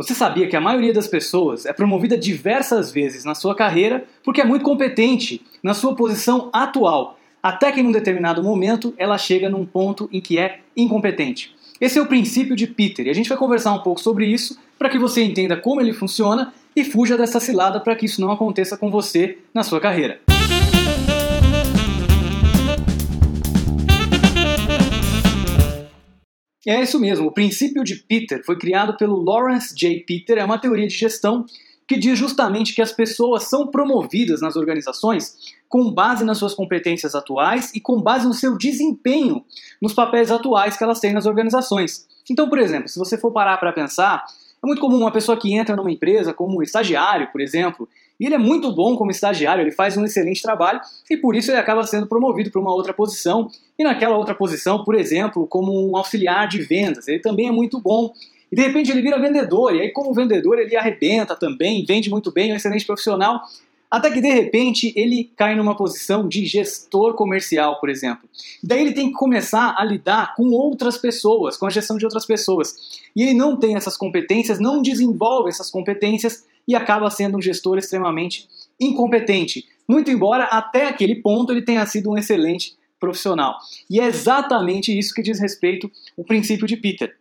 Você 0.00 0.14
sabia 0.14 0.48
que 0.48 0.56
a 0.56 0.60
maioria 0.62 0.94
das 0.94 1.06
pessoas 1.06 1.66
é 1.66 1.74
promovida 1.74 2.16
diversas 2.16 2.90
vezes 2.90 3.22
na 3.22 3.34
sua 3.34 3.54
carreira 3.54 4.02
porque 4.24 4.40
é 4.40 4.44
muito 4.46 4.64
competente 4.64 5.42
na 5.62 5.74
sua 5.74 5.94
posição 5.94 6.48
atual, 6.54 7.18
até 7.42 7.70
que 7.70 7.82
em 7.82 7.86
um 7.86 7.92
determinado 7.92 8.42
momento 8.42 8.94
ela 8.96 9.18
chega 9.18 9.50
num 9.50 9.66
ponto 9.66 10.08
em 10.10 10.18
que 10.18 10.38
é 10.38 10.60
incompetente. 10.74 11.54
Esse 11.78 11.98
é 11.98 12.02
o 12.02 12.06
princípio 12.06 12.56
de 12.56 12.66
Peter 12.66 13.06
e 13.06 13.10
a 13.10 13.14
gente 13.14 13.28
vai 13.28 13.36
conversar 13.36 13.74
um 13.74 13.80
pouco 13.80 14.00
sobre 14.00 14.24
isso 14.24 14.58
para 14.78 14.88
que 14.88 14.98
você 14.98 15.22
entenda 15.22 15.54
como 15.54 15.82
ele 15.82 15.92
funciona 15.92 16.50
e 16.74 16.82
fuja 16.82 17.18
dessa 17.18 17.38
cilada 17.38 17.78
para 17.78 17.94
que 17.94 18.06
isso 18.06 18.22
não 18.22 18.30
aconteça 18.30 18.78
com 18.78 18.90
você 18.90 19.36
na 19.52 19.62
sua 19.62 19.80
carreira. 19.80 20.18
É 26.70 26.80
isso 26.80 27.00
mesmo, 27.00 27.26
o 27.26 27.32
princípio 27.32 27.82
de 27.82 27.96
Peter 27.96 28.44
foi 28.46 28.56
criado 28.56 28.96
pelo 28.96 29.20
Lawrence 29.20 29.74
J. 29.74 30.04
Peter, 30.06 30.38
é 30.38 30.44
uma 30.44 30.56
teoria 30.56 30.86
de 30.86 30.94
gestão 30.94 31.44
que 31.84 31.98
diz 31.98 32.16
justamente 32.16 32.72
que 32.72 32.80
as 32.80 32.92
pessoas 32.92 33.42
são 33.42 33.66
promovidas 33.66 34.40
nas 34.40 34.54
organizações 34.54 35.52
com 35.68 35.90
base 35.90 36.24
nas 36.24 36.38
suas 36.38 36.54
competências 36.54 37.16
atuais 37.16 37.74
e 37.74 37.80
com 37.80 38.00
base 38.00 38.24
no 38.24 38.32
seu 38.32 38.56
desempenho 38.56 39.44
nos 39.82 39.92
papéis 39.92 40.30
atuais 40.30 40.76
que 40.76 40.84
elas 40.84 41.00
têm 41.00 41.12
nas 41.12 41.26
organizações. 41.26 42.06
Então, 42.30 42.48
por 42.48 42.60
exemplo, 42.60 42.88
se 42.88 43.00
você 43.00 43.18
for 43.18 43.32
parar 43.32 43.56
para 43.56 43.72
pensar, 43.72 44.24
é 44.62 44.66
muito 44.66 44.80
comum 44.80 44.98
uma 44.98 45.10
pessoa 45.10 45.38
que 45.38 45.54
entra 45.54 45.74
numa 45.74 45.90
empresa 45.90 46.34
como 46.34 46.62
estagiário, 46.62 47.28
por 47.32 47.40
exemplo, 47.40 47.88
e 48.18 48.26
ele 48.26 48.34
é 48.34 48.38
muito 48.38 48.70
bom 48.70 48.94
como 48.96 49.10
estagiário, 49.10 49.62
ele 49.62 49.72
faz 49.72 49.96
um 49.96 50.04
excelente 50.04 50.42
trabalho 50.42 50.78
e 51.08 51.16
por 51.16 51.34
isso 51.34 51.50
ele 51.50 51.58
acaba 51.58 51.82
sendo 51.84 52.06
promovido 52.06 52.50
para 52.50 52.60
uma 52.60 52.72
outra 52.72 52.92
posição. 52.92 53.50
E 53.78 53.82
naquela 53.82 54.16
outra 54.16 54.34
posição, 54.34 54.84
por 54.84 54.94
exemplo, 54.94 55.46
como 55.46 55.72
um 55.88 55.96
auxiliar 55.96 56.46
de 56.46 56.60
vendas, 56.60 57.08
ele 57.08 57.20
também 57.20 57.48
é 57.48 57.50
muito 57.50 57.80
bom. 57.80 58.12
E 58.52 58.56
de 58.56 58.60
repente 58.60 58.90
ele 58.90 59.00
vira 59.00 59.18
vendedor, 59.18 59.74
e 59.74 59.80
aí, 59.80 59.90
como 59.90 60.12
vendedor, 60.12 60.58
ele 60.58 60.76
arrebenta 60.76 61.34
também, 61.34 61.84
vende 61.86 62.10
muito 62.10 62.30
bem, 62.30 62.50
é 62.50 62.52
um 62.52 62.56
excelente 62.56 62.84
profissional. 62.84 63.40
Até 63.90 64.10
que 64.10 64.20
de 64.20 64.30
repente 64.30 64.92
ele 64.94 65.32
cai 65.36 65.56
numa 65.56 65.76
posição 65.76 66.28
de 66.28 66.46
gestor 66.46 67.14
comercial, 67.14 67.80
por 67.80 67.88
exemplo. 67.88 68.28
Daí 68.62 68.80
ele 68.80 68.92
tem 68.92 69.08
que 69.08 69.14
começar 69.14 69.74
a 69.76 69.84
lidar 69.84 70.34
com 70.36 70.50
outras 70.50 70.96
pessoas, 70.96 71.56
com 71.56 71.66
a 71.66 71.70
gestão 71.70 71.96
de 71.96 72.04
outras 72.04 72.24
pessoas. 72.24 73.00
E 73.16 73.22
ele 73.22 73.34
não 73.34 73.56
tem 73.56 73.74
essas 73.74 73.96
competências, 73.96 74.60
não 74.60 74.80
desenvolve 74.80 75.48
essas 75.48 75.70
competências 75.70 76.44
e 76.68 76.76
acaba 76.76 77.10
sendo 77.10 77.36
um 77.36 77.42
gestor 77.42 77.78
extremamente 77.78 78.48
incompetente. 78.80 79.66
Muito 79.88 80.10
embora 80.10 80.44
até 80.44 80.86
aquele 80.86 81.16
ponto 81.16 81.52
ele 81.52 81.62
tenha 81.62 81.84
sido 81.84 82.10
um 82.10 82.16
excelente 82.16 82.78
profissional. 83.00 83.56
E 83.88 83.98
é 83.98 84.06
exatamente 84.06 84.96
isso 84.96 85.12
que 85.12 85.22
diz 85.22 85.40
respeito 85.40 85.90
o 86.16 86.22
princípio 86.22 86.66
de 86.66 86.76
Peter. 86.76 87.16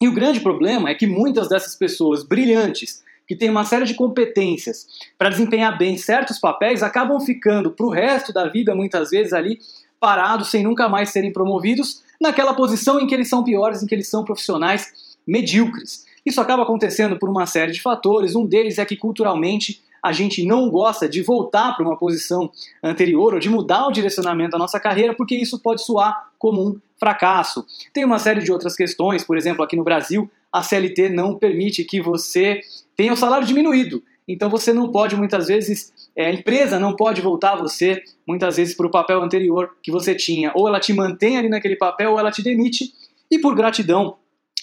E 0.00 0.06
o 0.06 0.12
grande 0.12 0.40
problema 0.40 0.90
é 0.90 0.94
que 0.94 1.06
muitas 1.06 1.48
dessas 1.48 1.74
pessoas 1.74 2.22
brilhantes, 2.22 3.02
que 3.26 3.36
têm 3.36 3.50
uma 3.50 3.64
série 3.64 3.84
de 3.84 3.94
competências 3.94 4.86
para 5.16 5.30
desempenhar 5.30 5.76
bem 5.78 5.96
certos 5.96 6.38
papéis, 6.38 6.82
acabam 6.82 7.20
ficando 7.20 7.70
para 7.70 7.86
o 7.86 7.90
resto 7.90 8.32
da 8.32 8.48
vida, 8.48 8.74
muitas 8.74 9.10
vezes, 9.10 9.32
ali 9.32 9.58
parados, 9.98 10.50
sem 10.50 10.64
nunca 10.64 10.88
mais 10.88 11.10
serem 11.10 11.32
promovidos, 11.32 12.02
naquela 12.20 12.54
posição 12.54 13.00
em 13.00 13.06
que 13.06 13.14
eles 13.14 13.28
são 13.28 13.44
piores, 13.44 13.82
em 13.82 13.86
que 13.86 13.94
eles 13.94 14.08
são 14.08 14.24
profissionais 14.24 15.16
medíocres. 15.26 16.04
Isso 16.26 16.40
acaba 16.40 16.62
acontecendo 16.62 17.18
por 17.18 17.28
uma 17.28 17.46
série 17.46 17.72
de 17.72 17.80
fatores. 17.80 18.34
Um 18.34 18.46
deles 18.46 18.78
é 18.78 18.84
que 18.84 18.96
culturalmente 18.96 19.82
a 20.02 20.10
gente 20.10 20.44
não 20.44 20.68
gosta 20.68 21.08
de 21.08 21.22
voltar 21.22 21.76
para 21.76 21.86
uma 21.86 21.96
posição 21.96 22.50
anterior 22.82 23.34
ou 23.34 23.40
de 23.40 23.48
mudar 23.48 23.86
o 23.86 23.92
direcionamento 23.92 24.50
da 24.50 24.58
nossa 24.58 24.80
carreira, 24.80 25.14
porque 25.14 25.36
isso 25.36 25.60
pode 25.60 25.82
soar 25.82 26.30
como 26.38 26.60
um 26.60 26.80
fracasso. 26.98 27.64
Tem 27.92 28.04
uma 28.04 28.18
série 28.18 28.42
de 28.42 28.50
outras 28.50 28.74
questões, 28.74 29.22
por 29.22 29.36
exemplo, 29.36 29.62
aqui 29.62 29.76
no 29.76 29.84
Brasil, 29.84 30.28
a 30.52 30.62
CLT 30.62 31.08
não 31.08 31.38
permite 31.38 31.84
que 31.84 32.00
você 32.00 32.60
tenha 32.96 33.12
o 33.12 33.16
salário 33.16 33.46
diminuído. 33.46 34.02
Então 34.28 34.48
você 34.48 34.72
não 34.72 34.92
pode 34.92 35.16
muitas 35.16 35.48
vezes, 35.48 35.92
é, 36.14 36.26
a 36.26 36.32
empresa 36.32 36.78
não 36.78 36.94
pode 36.94 37.20
voltar 37.20 37.56
você 37.56 38.02
muitas 38.26 38.56
vezes 38.56 38.76
para 38.76 38.86
o 38.86 38.90
papel 38.90 39.22
anterior 39.22 39.76
que 39.82 39.90
você 39.90 40.14
tinha. 40.14 40.52
Ou 40.54 40.68
ela 40.68 40.78
te 40.78 40.92
mantém 40.92 41.38
ali 41.38 41.48
naquele 41.48 41.76
papel 41.76 42.12
ou 42.12 42.18
ela 42.18 42.30
te 42.30 42.42
demite. 42.42 42.92
E 43.30 43.38
por 43.38 43.54
gratidão 43.54 44.16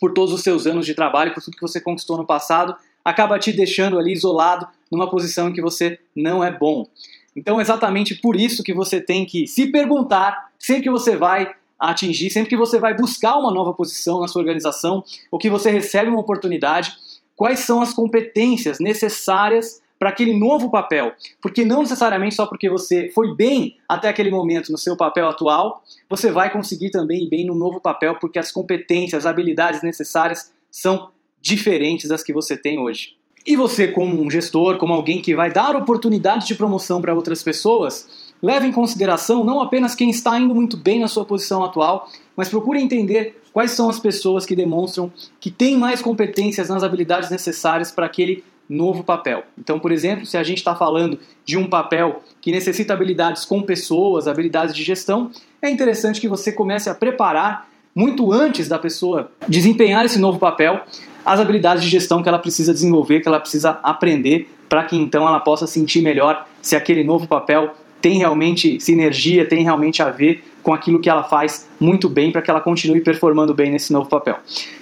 por 0.00 0.12
todos 0.12 0.34
os 0.34 0.42
seus 0.42 0.66
anos 0.66 0.84
de 0.84 0.94
trabalho, 0.94 1.32
por 1.32 1.42
tudo 1.42 1.56
que 1.56 1.62
você 1.62 1.80
conquistou 1.80 2.18
no 2.18 2.26
passado, 2.26 2.76
acaba 3.02 3.38
te 3.38 3.52
deixando 3.52 3.98
ali 3.98 4.12
isolado 4.12 4.66
numa 4.90 5.08
posição 5.08 5.48
em 5.48 5.52
que 5.52 5.62
você 5.62 5.98
não 6.14 6.44
é 6.44 6.52
bom. 6.52 6.86
Então, 7.34 7.60
exatamente 7.60 8.14
por 8.14 8.36
isso 8.36 8.62
que 8.62 8.74
você 8.74 9.00
tem 9.00 9.24
que 9.24 9.46
se 9.46 9.70
perguntar 9.72 10.50
sempre 10.58 10.82
que 10.82 10.90
você 10.90 11.16
vai 11.16 11.52
atingir, 11.90 12.30
sempre 12.30 12.50
que 12.50 12.56
você 12.56 12.78
vai 12.78 12.94
buscar 12.94 13.36
uma 13.36 13.52
nova 13.52 13.72
posição 13.72 14.20
na 14.20 14.28
sua 14.28 14.40
organização, 14.40 15.02
ou 15.30 15.38
que 15.38 15.50
você 15.50 15.70
recebe 15.70 16.08
uma 16.08 16.20
oportunidade, 16.20 16.92
quais 17.36 17.60
são 17.60 17.82
as 17.82 17.92
competências 17.92 18.78
necessárias 18.78 19.82
para 19.98 20.10
aquele 20.10 20.38
novo 20.38 20.70
papel. 20.70 21.12
Porque 21.40 21.64
não 21.64 21.82
necessariamente 21.82 22.34
só 22.34 22.46
porque 22.46 22.68
você 22.68 23.10
foi 23.14 23.34
bem 23.34 23.76
até 23.88 24.08
aquele 24.08 24.30
momento 24.30 24.70
no 24.70 24.78
seu 24.78 24.96
papel 24.96 25.28
atual, 25.28 25.82
você 26.08 26.30
vai 26.30 26.52
conseguir 26.52 26.90
também 26.90 27.24
ir 27.24 27.28
bem 27.28 27.46
no 27.46 27.54
novo 27.54 27.80
papel, 27.80 28.16
porque 28.20 28.38
as 28.38 28.52
competências, 28.52 29.24
as 29.24 29.30
habilidades 29.30 29.82
necessárias 29.82 30.52
são 30.70 31.10
diferentes 31.40 32.08
das 32.08 32.22
que 32.22 32.32
você 32.32 32.56
tem 32.56 32.78
hoje. 32.78 33.16
E 33.46 33.56
você, 33.56 33.88
como 33.88 34.22
um 34.22 34.30
gestor, 34.30 34.78
como 34.78 34.94
alguém 34.94 35.20
que 35.20 35.34
vai 35.34 35.52
dar 35.52 35.76
oportunidade 35.76 36.46
de 36.46 36.54
promoção 36.54 37.00
para 37.02 37.14
outras 37.14 37.42
pessoas, 37.42 38.23
leve 38.42 38.66
em 38.66 38.72
consideração 38.72 39.44
não 39.44 39.60
apenas 39.60 39.94
quem 39.94 40.10
está 40.10 40.38
indo 40.38 40.54
muito 40.54 40.76
bem 40.76 41.00
na 41.00 41.08
sua 41.08 41.24
posição 41.24 41.64
atual, 41.64 42.08
mas 42.36 42.48
procure 42.48 42.80
entender 42.80 43.40
quais 43.52 43.70
são 43.70 43.88
as 43.88 43.98
pessoas 43.98 44.44
que 44.44 44.56
demonstram 44.56 45.12
que 45.40 45.50
têm 45.50 45.78
mais 45.78 46.02
competências 46.02 46.68
nas 46.68 46.82
habilidades 46.82 47.30
necessárias 47.30 47.90
para 47.90 48.06
aquele 48.06 48.42
novo 48.68 49.04
papel. 49.04 49.44
Então, 49.58 49.78
por 49.78 49.92
exemplo, 49.92 50.26
se 50.26 50.36
a 50.36 50.42
gente 50.42 50.58
está 50.58 50.74
falando 50.74 51.18
de 51.44 51.56
um 51.56 51.68
papel 51.68 52.22
que 52.40 52.50
necessita 52.50 52.92
habilidades 52.92 53.44
com 53.44 53.62
pessoas, 53.62 54.26
habilidades 54.26 54.74
de 54.74 54.82
gestão, 54.82 55.30
é 55.60 55.70
interessante 55.70 56.20
que 56.20 56.28
você 56.28 56.50
comece 56.50 56.88
a 56.88 56.94
preparar 56.94 57.68
muito 57.94 58.32
antes 58.32 58.68
da 58.68 58.78
pessoa 58.78 59.30
desempenhar 59.48 60.04
esse 60.04 60.18
novo 60.18 60.38
papel, 60.38 60.80
as 61.24 61.38
habilidades 61.38 61.82
de 61.84 61.88
gestão 61.88 62.22
que 62.22 62.28
ela 62.28 62.38
precisa 62.38 62.72
desenvolver, 62.72 63.20
que 63.20 63.28
ela 63.28 63.40
precisa 63.40 63.78
aprender, 63.82 64.50
para 64.68 64.84
que 64.84 64.96
então 64.96 65.26
ela 65.26 65.40
possa 65.40 65.66
sentir 65.66 66.02
melhor 66.02 66.46
se 66.60 66.74
aquele 66.74 67.04
novo 67.04 67.28
papel 67.28 67.74
tem 68.04 68.18
realmente 68.18 68.78
sinergia, 68.80 69.46
tem 69.46 69.62
realmente 69.62 70.02
a 70.02 70.10
ver 70.10 70.44
com 70.62 70.74
aquilo 70.74 71.00
que 71.00 71.08
ela 71.08 71.22
faz 71.22 71.66
muito 71.80 72.06
bem 72.06 72.30
para 72.30 72.42
que 72.42 72.50
ela 72.50 72.60
continue 72.60 73.00
performando 73.00 73.54
bem 73.54 73.70
nesse 73.70 73.94
novo 73.94 74.10
papel. 74.10 74.36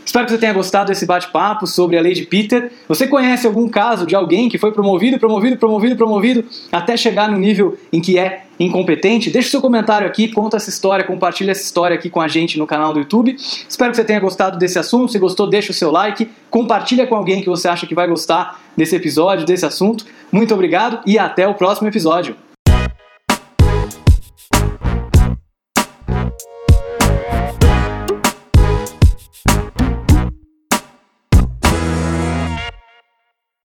Espero 0.05 0.25
que 0.25 0.33
você 0.33 0.39
tenha 0.39 0.53
gostado 0.53 0.89
desse 0.89 1.07
bate-papo 1.07 1.65
sobre 1.65 1.97
a 1.97 2.01
lei 2.01 2.15
de 2.15 2.25
Peter. 2.25 2.73
Você 2.89 3.07
conhece 3.07 3.47
algum 3.47 3.69
caso 3.69 4.07
de 4.07 4.17
alguém 4.17 4.49
que 4.49 4.59
foi 4.59 4.73
promovido, 4.73 5.21
promovido, 5.21 5.57
promovido, 5.57 5.95
promovido 5.95 6.45
até 6.73 6.97
chegar 6.97 7.31
no 7.31 7.39
nível 7.39 7.79
em 7.93 8.01
que 8.01 8.19
é 8.19 8.43
incompetente? 8.59 9.31
Deixe 9.31 9.51
seu 9.51 9.61
comentário 9.61 10.05
aqui, 10.05 10.27
conta 10.27 10.57
essa 10.57 10.69
história, 10.69 11.05
compartilha 11.05 11.53
essa 11.53 11.63
história 11.63 11.95
aqui 11.95 12.11
com 12.11 12.21
a 12.21 12.27
gente 12.27 12.59
no 12.59 12.67
canal 12.67 12.93
do 12.93 12.99
YouTube. 12.99 13.37
Espero 13.39 13.93
que 13.93 13.97
você 13.97 14.05
tenha 14.05 14.19
gostado 14.19 14.59
desse 14.59 14.81
assunto. 14.81 15.13
Se 15.13 15.19
gostou, 15.21 15.49
deixa 15.49 15.71
o 15.71 15.75
seu 15.75 15.93
like, 15.93 16.29
compartilha 16.51 17.07
com 17.07 17.15
alguém 17.15 17.41
que 17.41 17.49
você 17.49 17.69
acha 17.69 17.87
que 17.87 17.95
vai 17.95 18.09
gostar 18.09 18.61
desse 18.77 18.97
episódio, 18.97 19.47
desse 19.47 19.65
assunto. 19.65 20.05
Muito 20.33 20.53
obrigado 20.53 20.99
e 21.07 21.21
até 21.21 21.47
o 21.47 21.55
próximo 21.55 21.87
episódio. 21.87 22.35